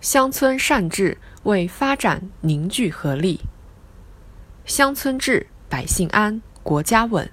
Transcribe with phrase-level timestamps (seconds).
[0.00, 3.40] 乡村善治为发展凝聚合力。
[4.64, 7.28] 乡村治，百姓安，国家稳。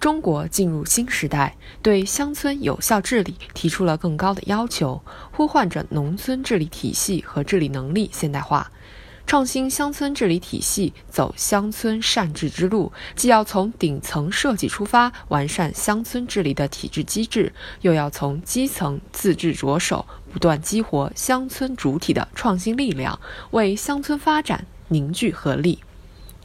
[0.00, 8.72] 中国进入新时代，对乡村有效治理提出了更高的要求，呼唤着农村治理体系和治理能力现代化。
[9.32, 17.50] 创新乡村治理体系，走乡村善治之路，既要从顶层设计出发，完善乡村治理的体制机制，
[17.80, 23.18] 又要从基层自治着手，不断激活乡村主体的创新力量，
[23.52, 25.78] 为乡村发展凝聚合力。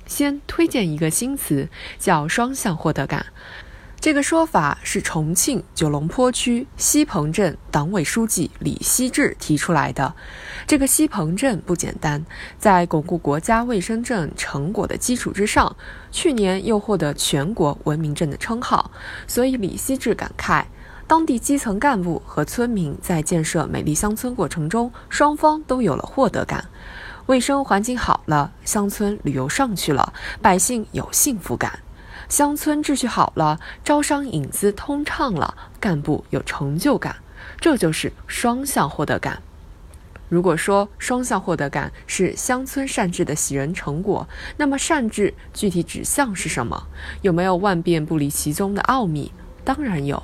[0.06, 1.68] 先推荐一个新词，
[2.00, 3.26] 叫“双向获得感”。
[4.00, 10.14] 这个说法是重庆九龙坡区西彭镇党委书记李希志提出来的。
[10.68, 12.24] 这个西彭镇不简单，
[12.60, 15.76] 在巩固国家卫生镇成果的基础之上，
[16.12, 18.92] 去年又获得全国文明镇的称号。
[19.26, 20.64] 所以李希志感慨，
[21.08, 26.64] 当地基层干部和村民在建设美丽乡村过程中，双方都有了获得感。
[27.26, 31.72] 卫生环境好了，乡村旅游上去了，百姓有幸福感；
[32.30, 37.16] 乡村秩序好了，招商引资通畅了，干部有成就感。
[37.60, 39.42] 这就是双向获得感。
[40.28, 46.88] 如果说双向获得感是乡村善治的喜人成果，那么善治具体指向是什么？
[47.22, 49.32] 有没有万变不离其宗的奥秘？
[49.64, 50.22] 当然有。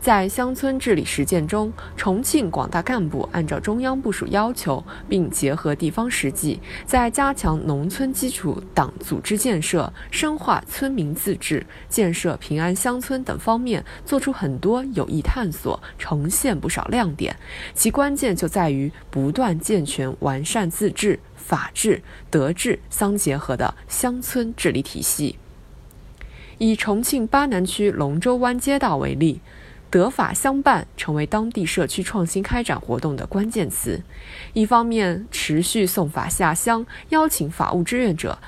[0.00, 17.36] 在乡村治理实践中，重庆广大干部按照中央部署要求，并结合地方实际，在加强农村基础党组织建设、深化村民自治、建设平安乡村等方面做出很多有益探索，呈现不少亮点。
[17.74, 25.36] 其关键就在于不断健全完善自治、法治、德治相结合的乡村治理体系。
[26.58, 29.40] 以重庆巴南区龙舟湾街道为例。
[29.90, 34.02] 德法相伴成为当地社区创新开展活动的关键词。
[34.52, 38.38] 一方面，持续送法下乡，邀请法务志愿者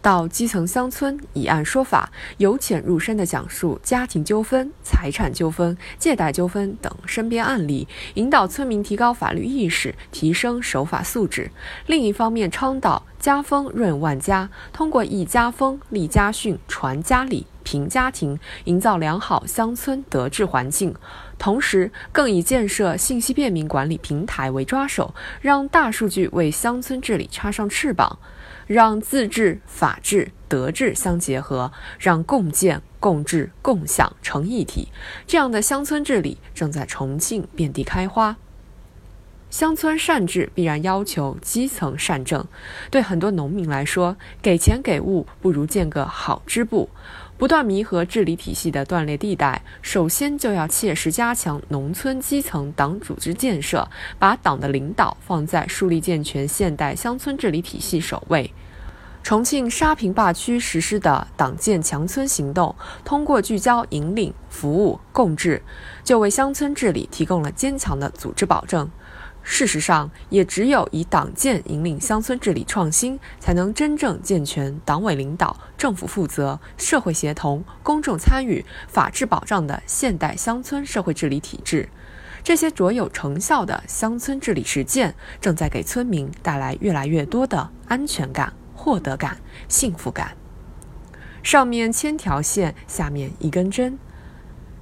[0.00, 11.50] 到基层乡村以案说法，由浅入深地讲述家庭纠纷、财产纠纷、借贷纠纷等身边案例，引导村民提高法律意识，提升守法素质。
[11.86, 17.46] 另一方面，倡导家风润万家，通过一家风、立家训、传家礼。
[17.64, 20.94] 平家庭，营造良好乡村德治环境，
[21.38, 28.18] 同时更以建设信息便民管理平台为抓手，让大数据为乡村治理插上翅膀，
[28.66, 34.88] 让自治、法治、德治相结合，让共建、共治、共享成一体。
[35.26, 38.36] 这样的乡村治理正在重庆遍地开花。
[39.50, 42.46] 乡村善治必然要求基层善政，
[42.90, 46.90] 对很多农民来说，给钱给物不如建个好支部。
[47.38, 53.88] 不断弥合治理体系的断裂地带，首先就要切实加强农村基层党组织建设，
[54.18, 58.52] 把党的领导放在树立健全现代乡村治理体系首位。
[59.22, 65.62] 重庆沙坪坝区实施的党建强村行动，通过聚焦引领、服务、共治，
[66.04, 68.90] 就为乡村治理提供了坚强的组织保证。
[69.50, 81.88] 事实上，也只有以党建引领乡村治理创新，才能真正健全党委领导、政府负责、社会协同、公众参与、法治保障的现代乡村社会治理体制。
[82.44, 90.36] 这些卓有成效的乡村治理实践，正在给村民带来越来越多的安全感、获得感、幸福感。
[91.42, 93.98] 上面千条线，下面一根针。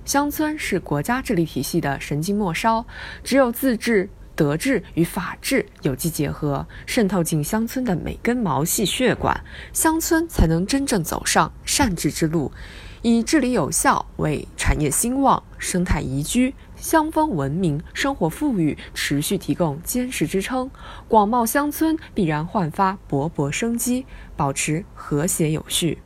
[0.04, 2.84] 乡村是国家治理体系的神经末梢，
[3.22, 4.10] 只有自治。
[4.36, 9.42] 德治与法治有机结合，渗透进乡村的每根毛细血管，
[9.72, 12.52] 乡村才能真正走上善治之路，
[13.00, 20.70] 以治理有效为产业兴旺、生态宜居、乡风文明、生活富裕持续提供坚实支撑。
[21.08, 24.04] 广袤乡村必然焕发勃勃生机，
[24.36, 25.98] 保持和谐有序。